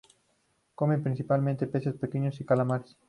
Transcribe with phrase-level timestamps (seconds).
[0.73, 2.97] Come principalmente peces pequeños y calamares.